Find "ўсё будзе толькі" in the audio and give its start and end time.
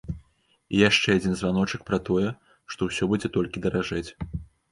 2.89-3.63